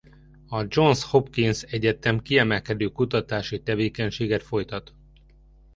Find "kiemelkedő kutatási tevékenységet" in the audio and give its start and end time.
2.19-4.43